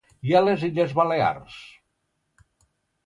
I 0.27 0.31
a 0.37 0.39
les 0.45 0.63
Illes 0.69 0.95
Balears? 1.01 1.59